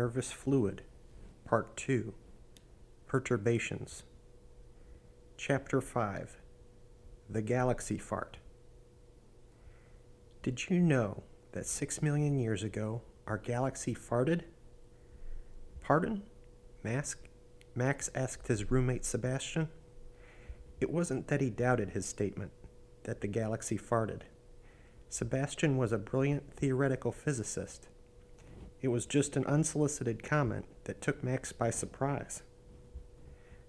Nervous 0.00 0.32
Fluid, 0.32 0.80
Part 1.44 1.76
2 1.76 2.14
Perturbations. 3.06 4.04
Chapter 5.36 5.82
5 5.82 6.38
The 7.28 7.42
Galaxy 7.42 7.98
Fart. 7.98 8.38
Did 10.42 10.70
you 10.70 10.78
know 10.80 11.22
that 11.52 11.66
six 11.66 12.00
million 12.00 12.38
years 12.38 12.62
ago 12.62 13.02
our 13.26 13.36
galaxy 13.36 13.94
farted? 13.94 14.44
Pardon? 15.82 16.22
Max, 16.82 17.16
Max 17.74 18.08
asked 18.14 18.48
his 18.48 18.70
roommate 18.70 19.04
Sebastian. 19.04 19.68
It 20.80 20.88
wasn't 20.88 21.28
that 21.28 21.42
he 21.42 21.50
doubted 21.50 21.90
his 21.90 22.06
statement 22.06 22.52
that 23.02 23.20
the 23.20 23.28
galaxy 23.28 23.76
farted. 23.76 24.22
Sebastian 25.10 25.76
was 25.76 25.92
a 25.92 25.98
brilliant 25.98 26.54
theoretical 26.54 27.12
physicist. 27.12 27.88
It 28.82 28.88
was 28.88 29.04
just 29.04 29.36
an 29.36 29.44
unsolicited 29.46 30.22
comment 30.22 30.64
that 30.84 31.02
took 31.02 31.22
Max 31.22 31.52
by 31.52 31.70
surprise. 31.70 32.42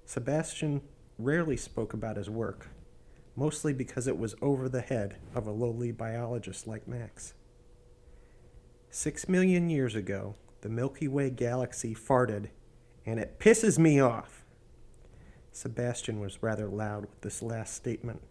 Sebastian 0.05 0.81
rarely 1.17 1.57
spoke 1.57 1.93
about 1.93 2.17
his 2.17 2.29
work, 2.29 2.69
mostly 3.35 3.73
because 3.73 4.07
it 4.07 4.17
was 4.17 4.35
over 4.41 4.69
the 4.69 4.81
head 4.81 5.17
of 5.35 5.45
a 5.45 5.52
lowly 5.52 5.91
biologist 5.91 6.66
like 6.66 6.88
Max. 6.88 7.33
Six 8.89 9.27
million 9.27 9.69
years 9.69 9.95
ago, 9.95 10.35
the 10.61 10.69
Milky 10.69 11.07
Way 11.07 11.30
galaxy 11.30 11.93
farted, 11.93 12.49
and 13.05 13.19
it 13.19 13.39
pisses 13.39 13.77
me 13.77 13.99
off. 13.99 14.45
Sebastian 15.52 16.19
was 16.21 16.41
rather 16.41 16.67
loud 16.69 17.02
with 17.02 17.21
this 17.21 17.41
last 17.41 17.73
statement, 17.73 18.21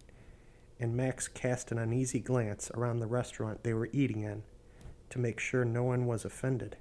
and 0.78 0.96
Max 0.96 1.28
cast 1.28 1.72
an 1.72 1.78
uneasy 1.78 2.20
glance 2.20 2.70
around 2.72 3.00
the 3.00 3.06
restaurant 3.06 3.64
they 3.64 3.74
were 3.74 3.90
eating 3.92 4.22
in 4.22 4.42
to 5.10 5.18
make 5.18 5.38
sure 5.38 5.64
no 5.64 5.82
one 5.82 6.06
was 6.06 6.24
offended. 6.24 6.76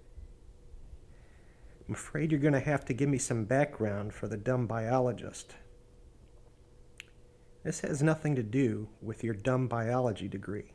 I'm 1.87 1.95
afraid 1.95 2.31
you're 2.31 2.39
going 2.39 2.53
to 2.53 2.59
have 2.59 2.85
to 2.85 2.93
give 2.93 3.09
me 3.09 3.17
some 3.17 3.45
background 3.45 4.13
for 4.13 4.27
the 4.27 4.37
dumb 4.37 4.67
biologist. 4.67 5.55
This 7.63 7.81
has 7.81 8.01
nothing 8.01 8.35
to 8.35 8.43
do 8.43 8.89
with 9.01 9.23
your 9.23 9.33
dumb 9.33 9.67
biology 9.67 10.27
degree. 10.27 10.73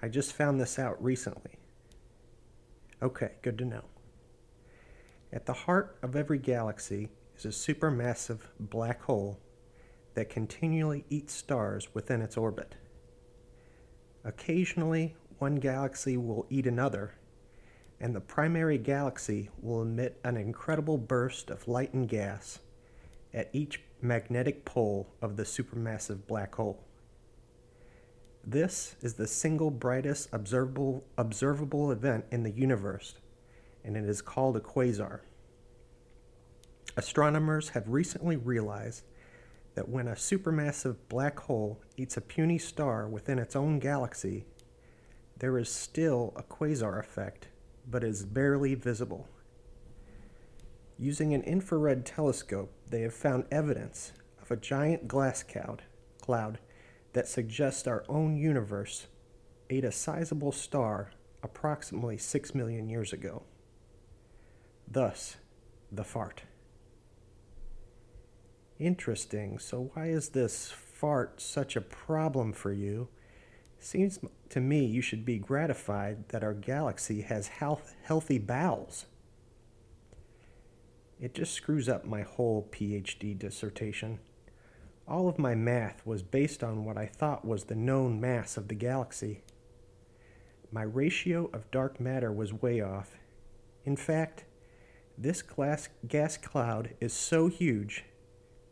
I 0.00 0.08
just 0.08 0.32
found 0.32 0.60
this 0.60 0.78
out 0.78 1.02
recently. 1.02 1.58
Okay, 3.02 3.32
good 3.42 3.58
to 3.58 3.64
know. 3.64 3.84
At 5.32 5.46
the 5.46 5.52
heart 5.52 5.98
of 6.02 6.16
every 6.16 6.38
galaxy 6.38 7.10
is 7.36 7.44
a 7.44 7.48
supermassive 7.48 8.40
black 8.58 9.02
hole 9.02 9.40
that 10.14 10.30
continually 10.30 11.04
eats 11.10 11.34
stars 11.34 11.94
within 11.94 12.22
its 12.22 12.36
orbit. 12.36 12.76
Occasionally, 14.24 15.16
one 15.38 15.56
galaxy 15.56 16.16
will 16.16 16.46
eat 16.50 16.66
another, 16.66 17.14
and 18.00 18.14
the 18.14 18.20
primary 18.20 18.78
galaxy 18.78 19.50
will 19.60 19.82
emit 19.82 20.18
an 20.24 20.36
incredible 20.36 20.98
burst 20.98 21.50
of 21.50 21.68
light 21.68 21.92
and 21.92 22.08
gas 22.08 22.60
at 23.32 23.50
each 23.52 23.82
magnetic 24.00 24.64
pole 24.64 25.08
of 25.20 25.36
the 25.36 25.42
supermassive 25.42 26.26
black 26.26 26.54
hole. 26.54 26.82
This 28.44 28.96
is 29.02 29.14
the 29.14 29.26
single 29.26 29.70
brightest 29.70 30.28
observable, 30.32 31.04
observable 31.18 31.90
event 31.92 32.24
in 32.30 32.44
the 32.44 32.50
universe, 32.50 33.16
and 33.84 33.96
it 33.96 34.04
is 34.04 34.22
called 34.22 34.56
a 34.56 34.60
quasar. 34.60 35.20
Astronomers 36.96 37.70
have 37.70 37.88
recently 37.88 38.36
realized 38.36 39.04
that 39.74 39.88
when 39.88 40.08
a 40.08 40.12
supermassive 40.12 40.96
black 41.08 41.38
hole 41.40 41.80
eats 41.96 42.16
a 42.16 42.20
puny 42.20 42.58
star 42.58 43.06
within 43.06 43.38
its 43.38 43.54
own 43.54 43.78
galaxy, 43.78 44.46
there 45.38 45.58
is 45.58 45.68
still 45.68 46.32
a 46.36 46.42
quasar 46.42 46.98
effect, 46.98 47.48
but 47.88 48.04
is 48.04 48.24
barely 48.24 48.74
visible. 48.74 49.28
Using 50.98 51.32
an 51.32 51.42
infrared 51.42 52.04
telescope, 52.04 52.72
they 52.88 53.02
have 53.02 53.14
found 53.14 53.44
evidence 53.50 54.12
of 54.42 54.50
a 54.50 54.56
giant 54.56 55.06
glass 55.06 55.44
cloud, 56.20 56.58
that 57.12 57.28
suggests 57.28 57.86
our 57.86 58.04
own 58.08 58.36
universe 58.36 59.06
ate 59.70 59.84
a 59.84 59.92
sizable 59.92 60.52
star 60.52 61.10
approximately 61.42 62.18
6 62.18 62.54
million 62.54 62.88
years 62.88 63.12
ago. 63.12 63.42
Thus, 64.90 65.36
the 65.90 66.04
fart. 66.04 66.42
Interesting. 68.78 69.58
So, 69.58 69.90
why 69.94 70.06
is 70.06 70.30
this 70.30 70.70
fart 70.70 71.40
such 71.40 71.76
a 71.76 71.80
problem 71.80 72.52
for 72.52 72.72
you? 72.72 73.08
Seems 73.80 74.18
to 74.50 74.60
me 74.60 74.84
you 74.84 75.00
should 75.00 75.24
be 75.24 75.38
gratified 75.38 76.28
that 76.30 76.42
our 76.42 76.54
galaxy 76.54 77.22
has 77.22 77.48
health, 77.48 77.94
healthy 78.02 78.38
bowels. 78.38 79.06
It 81.20 81.34
just 81.34 81.52
screws 81.52 81.88
up 81.88 82.04
my 82.04 82.22
whole 82.22 82.68
PhD 82.70 83.38
dissertation. 83.38 84.20
All 85.06 85.28
of 85.28 85.38
my 85.38 85.54
math 85.54 86.04
was 86.06 86.22
based 86.22 86.62
on 86.62 86.84
what 86.84 86.98
I 86.98 87.06
thought 87.06 87.44
was 87.44 87.64
the 87.64 87.74
known 87.74 88.20
mass 88.20 88.56
of 88.56 88.68
the 88.68 88.74
galaxy. 88.74 89.42
My 90.70 90.82
ratio 90.82 91.48
of 91.52 91.70
dark 91.70 91.98
matter 91.98 92.30
was 92.30 92.52
way 92.52 92.80
off. 92.80 93.16
In 93.84 93.96
fact, 93.96 94.44
this 95.16 95.40
glass 95.40 95.88
gas 96.06 96.36
cloud 96.36 96.90
is 97.00 97.12
so 97.12 97.48
huge, 97.48 98.04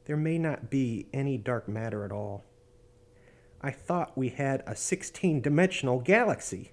there 0.04 0.16
may 0.16 0.38
not 0.38 0.70
be 0.70 1.06
any 1.12 1.36
dark 1.36 1.68
matter 1.68 2.04
at 2.04 2.12
all. 2.12 2.44
I 3.60 3.70
thought 3.70 4.16
we 4.16 4.28
had 4.28 4.62
a 4.66 4.76
16 4.76 5.40
dimensional 5.40 6.00
galaxy. 6.00 6.72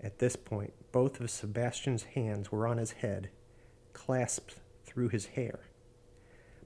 At 0.00 0.18
this 0.18 0.36
point, 0.36 0.72
both 0.92 1.20
of 1.20 1.30
Sebastian's 1.30 2.04
hands 2.04 2.52
were 2.52 2.66
on 2.66 2.78
his 2.78 2.92
head, 2.92 3.30
clasped 3.92 4.56
through 4.84 5.08
his 5.08 5.26
hair. 5.26 5.60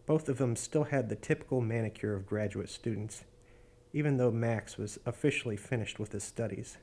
Both 0.06 0.28
of 0.28 0.38
them 0.38 0.56
still 0.56 0.84
had 0.84 1.08
the 1.08 1.16
typical 1.16 1.60
manicure 1.60 2.14
of 2.14 2.26
graduate 2.26 2.68
students, 2.68 3.24
even 3.92 4.16
though 4.16 4.30
Max 4.30 4.76
was 4.76 4.98
officially 5.06 5.56
finished 5.56 5.98
with 5.98 6.12
his 6.12 6.24
studies. 6.24 6.76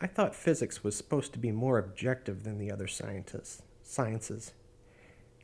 I 0.00 0.06
thought 0.06 0.34
physics 0.34 0.84
was 0.84 0.96
supposed 0.96 1.32
to 1.32 1.38
be 1.38 1.50
more 1.50 1.78
objective 1.78 2.44
than 2.44 2.58
the 2.58 2.70
other 2.70 2.86
scientists, 2.86 3.62
sciences. 3.82 4.52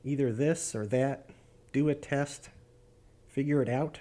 Either 0.04 0.32
this 0.32 0.74
or 0.74 0.86
that, 0.86 1.30
do 1.72 1.88
a 1.88 1.94
test, 1.94 2.50
figure 3.26 3.62
it 3.62 3.68
out. 3.68 4.00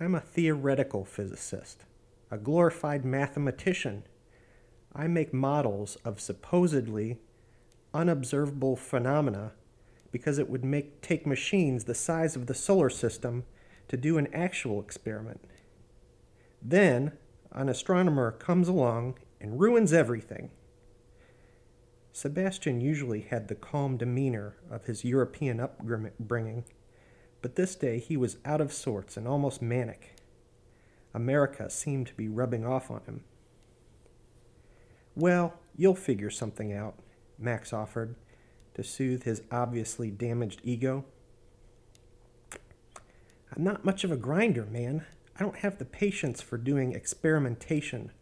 I'm 0.00 0.14
a 0.14 0.20
theoretical 0.20 1.04
physicist, 1.04 1.84
a 2.30 2.38
glorified 2.38 3.04
mathematician. 3.04 4.04
I 4.94 5.08
make 5.08 5.34
models 5.34 5.96
of 6.04 6.20
supposedly 6.20 7.18
unobservable 7.92 8.76
phenomena 8.76 9.52
because 10.12 10.38
it 10.38 10.48
would 10.48 10.64
make 10.64 11.00
take 11.00 11.26
machines 11.26 11.84
the 11.84 11.96
size 11.96 12.36
of 12.36 12.46
the 12.46 12.54
solar 12.54 12.88
system 12.88 13.44
to 13.88 13.96
do 13.96 14.18
an 14.18 14.28
actual 14.32 14.80
experiment. 14.80 15.40
Then 16.62 17.12
an 17.50 17.68
astronomer 17.68 18.30
comes 18.30 18.68
along 18.68 19.18
and 19.40 19.58
ruins 19.58 19.92
everything. 19.92 20.50
Sebastian 22.12 22.80
usually 22.80 23.22
had 23.22 23.48
the 23.48 23.54
calm 23.56 23.96
demeanor 23.96 24.56
of 24.70 24.84
his 24.84 25.04
European 25.04 25.58
upbringing 25.58 26.64
but 27.40 27.56
this 27.56 27.74
day 27.74 27.98
he 27.98 28.16
was 28.16 28.38
out 28.44 28.60
of 28.60 28.72
sorts 28.72 29.16
and 29.16 29.26
almost 29.26 29.62
manic. 29.62 30.16
America 31.14 31.70
seemed 31.70 32.06
to 32.06 32.14
be 32.14 32.28
rubbing 32.28 32.64
off 32.66 32.90
on 32.90 33.00
him. 33.02 33.24
Well, 35.14 35.54
you'll 35.76 35.94
figure 35.94 36.30
something 36.30 36.72
out, 36.72 36.94
Max 37.38 37.72
offered, 37.72 38.14
to 38.74 38.84
soothe 38.84 39.24
his 39.24 39.42
obviously 39.50 40.10
damaged 40.10 40.60
ego. 40.62 41.04
I'm 43.54 43.64
not 43.64 43.84
much 43.84 44.04
of 44.04 44.12
a 44.12 44.16
grinder, 44.16 44.66
man. 44.66 45.06
I 45.36 45.42
don't 45.42 45.58
have 45.58 45.78
the 45.78 45.84
patience 45.84 46.40
for 46.40 46.58
doing 46.58 46.92
experimentation 46.92 48.12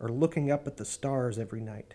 or 0.00 0.08
looking 0.08 0.50
up 0.50 0.66
at 0.66 0.76
the 0.76 0.84
stars 0.84 1.38
every 1.38 1.60
night. 1.60 1.94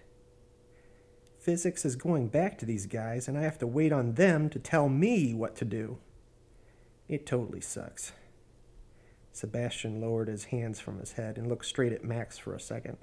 Physics 1.39 1.85
is 1.85 1.95
going 1.95 2.27
back 2.27 2.57
to 2.59 2.65
these 2.65 2.85
guys, 2.85 3.27
and 3.27 3.37
I 3.37 3.41
have 3.41 3.59
to 3.59 3.67
wait 3.67 3.91
on 3.91 4.13
them 4.13 4.49
to 4.49 4.59
tell 4.59 4.89
me 4.89 5.33
what 5.33 5.55
to 5.57 5.65
do. 5.65 5.97
It 7.07 7.25
totally 7.25 7.61
sucks. 7.61 8.13
Sebastian 9.31 10.01
lowered 10.01 10.27
his 10.27 10.45
hands 10.45 10.79
from 10.79 10.99
his 10.99 11.13
head 11.13 11.37
and 11.37 11.47
looked 11.47 11.65
straight 11.65 11.93
at 11.93 12.03
Max 12.03 12.37
for 12.37 12.55
a 12.55 12.59
second. 12.59 12.97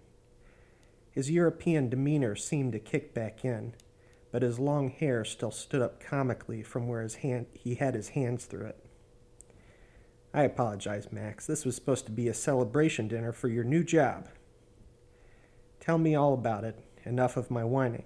His 1.11 1.31
European 1.31 1.89
demeanor 1.89 2.35
seemed 2.35 2.73
to 2.73 2.79
kick 2.79 3.15
back 3.15 3.45
in, 3.45 3.75
but 4.33 4.43
his 4.43 4.59
long 4.59 4.89
hair 4.89 5.25
still 5.25 5.51
stood 5.51 5.83
up 5.83 6.01
comically 6.01 6.63
from 6.63 6.89
where 6.89 7.03
his 7.03 7.17
hand, 7.17 7.47
he 7.53 7.75
had 7.77 7.95
his 7.95 8.11
hands 8.11 8.47
through 8.47 8.67
it. 8.67 8.85
I 10.35 10.45
apologize, 10.45 11.13
Max. 11.13 11.47
This 11.47 11.67
was 11.67 11.75
supposed 11.75 12.07
to 12.07 12.13
be 12.13 12.29
a 12.29 12.35
celebration 12.35 13.07
dinner 13.09 13.33
for 13.33 13.49
your 13.49 13.65
new 13.65 13.85
job. 13.85 14.31
Tell 15.79 15.99
me 15.99 16.15
all 16.15 16.33
about 16.33 16.65
it. 16.65 16.79
Enough 17.05 17.37
of 17.37 17.51
my 17.51 17.65
whining. 17.65 18.05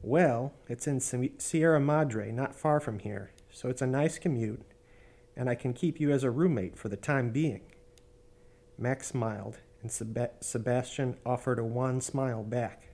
Well, 0.00 0.54
it's 0.66 0.86
in 0.86 1.00
Sierra 1.00 1.80
Madre, 1.80 2.32
not 2.32 2.56
far 2.56 2.80
from 2.80 3.00
here 3.00 3.32
so 3.52 3.68
it's 3.68 3.82
a 3.82 3.86
nice 3.86 4.18
commute, 4.18 4.62
and 5.36 5.48
I 5.48 5.54
can 5.54 5.72
keep 5.72 6.00
you 6.00 6.10
as 6.10 6.24
a 6.24 6.30
roommate 6.30 6.76
for 6.76 6.88
the 6.88 6.96
time 6.96 7.30
being. 7.30 7.62
Max 8.78 9.08
smiled 9.08 9.58
and 9.82 9.90
Seb- 9.90 10.42
Sebastian 10.42 11.16
offered 11.24 11.58
a 11.58 11.64
wan 11.64 12.00
smile 12.00 12.42
back. 12.42 12.88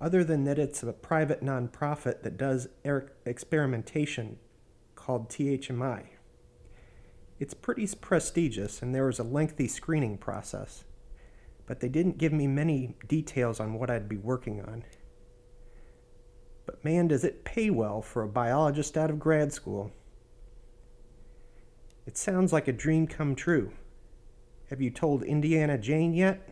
Other 0.00 0.24
than 0.24 0.44
that, 0.44 0.58
it's 0.58 0.82
a 0.82 0.92
private 0.92 1.42
nonprofit 1.42 2.22
that 2.22 2.38
does 2.38 2.68
er- 2.86 3.12
experimentation 3.26 4.38
called 4.94 5.28
THMI. 5.28 6.04
It's 7.38 7.54
pretty 7.54 7.86
prestigious, 8.00 8.82
and 8.82 8.94
there 8.94 9.06
was 9.06 9.18
a 9.18 9.24
lengthy 9.24 9.68
screening 9.68 10.18
process, 10.18 10.84
but 11.66 11.80
they 11.80 11.88
didn't 11.88 12.18
give 12.18 12.32
me 12.32 12.46
many 12.46 12.96
details 13.08 13.60
on 13.60 13.74
what 13.74 13.90
I'd 13.90 14.08
be 14.08 14.16
working 14.16 14.60
on. 14.62 14.84
But 16.70 16.84
man, 16.84 17.08
does 17.08 17.24
it 17.24 17.42
pay 17.42 17.68
well 17.68 18.00
for 18.00 18.22
a 18.22 18.28
biologist 18.28 18.96
out 18.96 19.10
of 19.10 19.18
grad 19.18 19.52
school. 19.52 19.90
It 22.06 22.16
sounds 22.16 22.52
like 22.52 22.68
a 22.68 22.72
dream 22.72 23.08
come 23.08 23.34
true. 23.34 23.72
Have 24.68 24.80
you 24.80 24.90
told 24.90 25.24
Indiana 25.24 25.76
Jane 25.78 26.14
yet? 26.14 26.48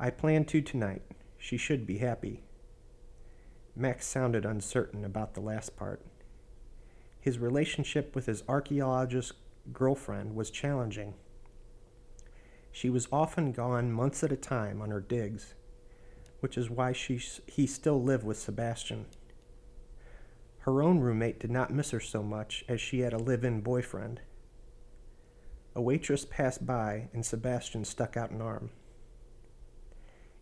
I 0.00 0.08
plan 0.08 0.46
to 0.46 0.62
tonight. 0.62 1.02
She 1.36 1.58
should 1.58 1.86
be 1.86 1.98
happy. 1.98 2.42
Max 3.76 4.06
sounded 4.06 4.46
uncertain 4.46 5.04
about 5.04 5.34
the 5.34 5.42
last 5.42 5.76
part. 5.76 6.00
His 7.20 7.38
relationship 7.38 8.14
with 8.14 8.24
his 8.24 8.44
archaeologist 8.48 9.32
girlfriend 9.74 10.34
was 10.34 10.50
challenging. 10.50 11.12
She 12.72 12.88
was 12.88 13.08
often 13.12 13.52
gone 13.52 13.92
months 13.92 14.24
at 14.24 14.32
a 14.32 14.36
time 14.36 14.80
on 14.80 14.88
her 14.88 15.02
digs, 15.02 15.52
which 16.44 16.58
is 16.58 16.68
why 16.68 16.92
she, 16.92 17.18
he 17.46 17.66
still 17.66 18.02
lived 18.02 18.22
with 18.22 18.38
Sebastian. 18.38 19.06
Her 20.58 20.82
own 20.82 20.98
roommate 20.98 21.40
did 21.40 21.50
not 21.50 21.72
miss 21.72 21.90
her 21.92 22.00
so 22.00 22.22
much 22.22 22.66
as 22.68 22.82
she 22.82 23.00
had 23.00 23.14
a 23.14 23.18
live 23.18 23.44
in 23.44 23.62
boyfriend. 23.62 24.20
A 25.74 25.80
waitress 25.80 26.26
passed 26.26 26.66
by, 26.66 27.08
and 27.14 27.24
Sebastian 27.24 27.86
stuck 27.86 28.18
out 28.18 28.30
an 28.30 28.42
arm. 28.42 28.68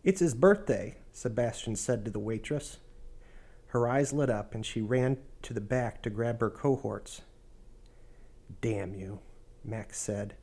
It's 0.03 0.19
his 0.19 0.33
birthday, 0.33 0.97
Sebastian 1.13 1.77
said 1.77 2.03
to 2.03 2.11
the 2.11 2.19
waitress. 2.19 2.79
Her 3.67 3.87
eyes 3.87 4.11
lit 4.11 4.29
up, 4.29 4.53
and 4.53 4.65
she 4.65 4.81
ran 4.81 5.19
to 5.43 5.53
the 5.53 5.61
back 5.61 6.03
to 6.03 6.09
grab 6.09 6.41
her 6.41 6.49
cohorts. 6.49 7.21
Damn 8.59 8.93
you, 8.93 9.21
Max 9.63 9.99
said, 9.99 10.35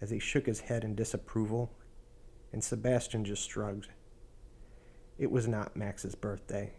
as 0.00 0.10
he 0.10 0.20
shook 0.20 0.46
his 0.46 0.60
head 0.60 0.84
in 0.84 0.94
disapproval, 0.94 1.72
and 2.52 2.62
Sebastian 2.62 3.24
just 3.24 3.50
shrugged. 3.50 3.88
It 5.22 5.30
was 5.30 5.46
not 5.46 5.76
Max's 5.76 6.16
birthday. 6.16 6.72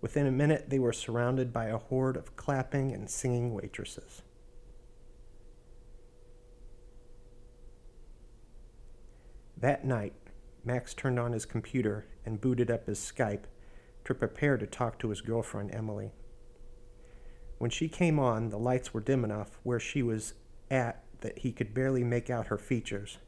Within 0.00 0.26
a 0.26 0.32
minute, 0.32 0.70
they 0.70 0.78
were 0.78 0.94
surrounded 0.94 1.52
by 1.52 1.66
a 1.66 1.76
horde 1.76 2.16
of 2.16 2.36
clapping 2.36 2.90
and 2.90 3.10
singing 3.10 3.52
waitresses. 3.52 4.22
That 9.58 9.84
night, 9.84 10.14
Max 10.64 10.94
turned 10.94 11.20
on 11.20 11.32
his 11.32 11.44
computer 11.44 12.06
and 12.24 12.40
booted 12.40 12.70
up 12.70 12.86
his 12.86 12.98
Skype 12.98 13.44
to 14.06 14.14
prepare 14.14 14.56
to 14.56 14.66
talk 14.66 14.98
to 15.00 15.10
his 15.10 15.20
girlfriend, 15.20 15.74
Emily. 15.74 16.12
When 17.58 17.70
she 17.70 17.88
came 17.90 18.18
on, 18.18 18.48
the 18.48 18.58
lights 18.58 18.94
were 18.94 19.02
dim 19.02 19.22
enough 19.22 19.58
where 19.64 19.80
she 19.80 20.02
was 20.02 20.32
at 20.70 21.04
that 21.20 21.40
he 21.40 21.52
could 21.52 21.74
barely 21.74 22.04
make 22.04 22.30
out 22.30 22.46
her 22.46 22.56
features. 22.56 23.18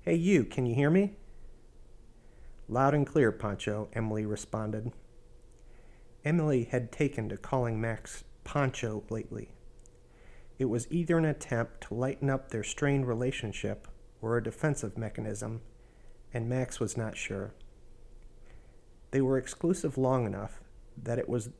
Hey, 0.00 0.14
you, 0.14 0.44
can 0.44 0.64
you 0.64 0.74
hear 0.74 0.88
me? 0.88 1.18
Loud 2.70 2.94
and 2.94 3.04
clear, 3.04 3.32
Pancho, 3.32 3.88
Emily 3.94 4.24
responded. 4.24 4.92
Emily 6.24 6.68
had 6.70 6.92
taken 6.92 7.28
to 7.28 7.36
calling 7.36 7.80
Max 7.80 8.22
Pancho 8.44 9.02
lately. 9.10 9.50
It 10.56 10.66
was 10.66 10.86
either 10.88 11.18
an 11.18 11.24
attempt 11.24 11.80
to 11.88 11.94
lighten 11.94 12.30
up 12.30 12.50
their 12.50 12.62
strained 12.62 13.08
relationship 13.08 13.88
or 14.22 14.36
a 14.36 14.42
defensive 14.42 14.96
mechanism, 14.96 15.62
and 16.32 16.48
Max 16.48 16.78
was 16.78 16.96
not 16.96 17.16
sure. 17.16 17.54
They 19.10 19.20
were 19.20 19.36
exclusive 19.36 19.98
long 19.98 20.24
enough 20.24 20.60
that 20.96 21.18
it 21.18 21.28
was 21.28 21.50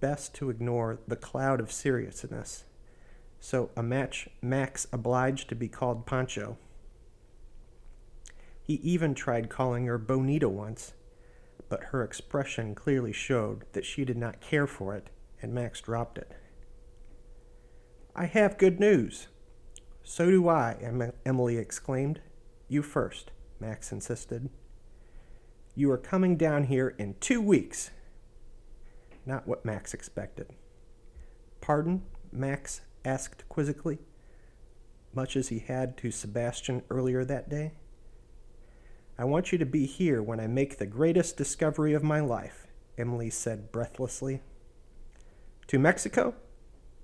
best 0.00 0.34
to 0.34 0.50
ignore 0.50 0.98
the 1.08 1.16
cloud 1.16 1.58
of 1.58 1.72
seriousness, 1.72 2.64
so 3.40 3.70
a 3.74 3.82
match 3.82 4.28
Max 4.42 4.86
obliged 4.92 5.48
to 5.48 5.54
be 5.54 5.68
called 5.68 6.04
Pancho. 6.04 6.58
He 8.64 8.74
even 8.76 9.14
tried 9.14 9.50
calling 9.50 9.84
her 9.84 9.98
Bonita 9.98 10.48
once, 10.48 10.94
but 11.68 11.84
her 11.84 12.02
expression 12.02 12.74
clearly 12.74 13.12
showed 13.12 13.64
that 13.74 13.84
she 13.84 14.06
did 14.06 14.16
not 14.16 14.40
care 14.40 14.66
for 14.66 14.94
it, 14.94 15.10
and 15.42 15.52
Max 15.52 15.82
dropped 15.82 16.16
it. 16.16 16.32
I 18.16 18.24
have 18.24 18.56
good 18.56 18.80
news. 18.80 19.28
So 20.02 20.30
do 20.30 20.48
I, 20.48 20.78
Emily 21.26 21.58
exclaimed. 21.58 22.20
You 22.66 22.82
first, 22.82 23.32
Max 23.60 23.92
insisted. 23.92 24.48
You 25.74 25.90
are 25.90 25.98
coming 25.98 26.36
down 26.38 26.64
here 26.64 26.94
in 26.96 27.16
two 27.20 27.42
weeks. 27.42 27.90
Not 29.26 29.46
what 29.46 29.66
Max 29.66 29.92
expected. 29.92 30.46
Pardon? 31.60 32.02
Max 32.32 32.80
asked 33.04 33.46
quizzically, 33.50 33.98
much 35.14 35.36
as 35.36 35.48
he 35.48 35.58
had 35.58 35.98
to 35.98 36.10
Sebastian 36.10 36.82
earlier 36.88 37.26
that 37.26 37.50
day. 37.50 37.72
I 39.16 39.24
want 39.24 39.52
you 39.52 39.58
to 39.58 39.66
be 39.66 39.86
here 39.86 40.22
when 40.22 40.40
I 40.40 40.48
make 40.48 40.78
the 40.78 40.86
greatest 40.86 41.36
discovery 41.36 41.94
of 41.94 42.02
my 42.02 42.18
life, 42.18 42.66
Emily 42.98 43.30
said 43.30 43.70
breathlessly. 43.70 44.42
To 45.68 45.78
Mexico? 45.78 46.34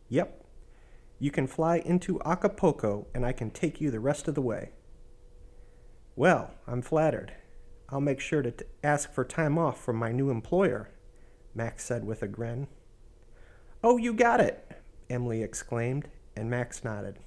Yep. 0.09 0.45
You 1.21 1.31
can 1.31 1.47
fly 1.47 1.77
into 1.79 2.21
Acapulco 2.23 3.07
and 3.15 3.25
I 3.25 3.33
can 3.33 3.51
take 3.51 3.81
you 3.81 3.91
the 3.91 4.01
rest 4.01 4.27
of 4.27 4.35
the 4.35 4.43
way. 4.43 4.73
Well, 6.17 6.51
I'm 6.67 6.83
flattered. 6.83 7.33
I'll 7.89 8.01
make 8.01 8.21
sure 8.21 8.43
to 8.43 8.51
t- 8.51 8.65
ask 8.83 9.13
for 9.13 9.25
time 9.25 9.57
off 9.57 9.83
from 9.83 9.97
my 9.97 10.11
new 10.11 10.31
employer, 10.31 10.91
Max 11.55 11.85
said 11.85 12.05
with 12.05 12.23
a 12.23 12.29
grin. 12.29 12.67
Oh, 13.85 13.97
you 13.97 14.13
got 14.13 14.41
it, 14.41 14.83
Emily 15.09 15.43
exclaimed, 15.43 16.09
and 16.37 16.51
Max 16.51 16.83
nodded. 16.83 17.19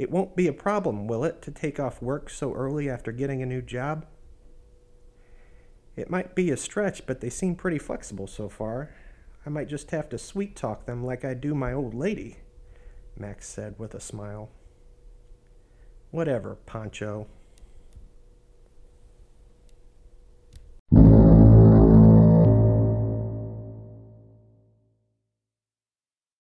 It 0.00 0.10
won't 0.10 0.34
be 0.34 0.46
a 0.46 0.54
problem, 0.54 1.06
will 1.06 1.24
it, 1.24 1.42
to 1.42 1.50
take 1.50 1.78
off 1.78 2.00
work 2.00 2.30
so 2.30 2.54
early 2.54 2.88
after 2.88 3.12
getting 3.12 3.42
a 3.42 3.46
new 3.46 3.60
job? 3.60 4.06
It 5.94 6.08
might 6.08 6.34
be 6.34 6.50
a 6.50 6.56
stretch, 6.56 7.04
but 7.04 7.20
they 7.20 7.28
seem 7.28 7.54
pretty 7.54 7.76
flexible 7.76 8.26
so 8.26 8.48
far. 8.48 8.94
I 9.44 9.50
might 9.50 9.68
just 9.68 9.90
have 9.90 10.08
to 10.08 10.16
sweet 10.16 10.56
talk 10.56 10.86
them 10.86 11.04
like 11.04 11.22
I 11.22 11.34
do 11.34 11.54
my 11.54 11.74
old 11.74 11.92
lady, 11.92 12.38
Max 13.14 13.46
said 13.46 13.78
with 13.78 13.94
a 13.94 14.00
smile. 14.00 14.48
Whatever, 16.10 16.54
Pancho, 16.64 17.26